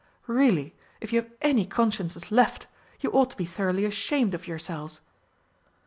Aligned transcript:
Really, 0.25 0.73
if 0.99 1.13
you 1.13 1.21
have 1.21 1.31
any 1.43 1.63
consciences 1.67 2.31
left 2.31 2.65
you 3.01 3.11
ought 3.11 3.29
to 3.29 3.37
be 3.37 3.45
thoroughly 3.45 3.85
ashamed 3.85 4.33
of 4.33 4.47
yourselves!" 4.47 4.99